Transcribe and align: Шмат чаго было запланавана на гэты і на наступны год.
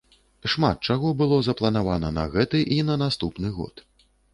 Шмат 0.53 0.77
чаго 0.89 1.11
было 1.21 1.39
запланавана 1.49 2.13
на 2.19 2.27
гэты 2.35 2.67
і 2.79 2.83
на 2.93 3.01
наступны 3.07 3.57
год. 3.61 3.91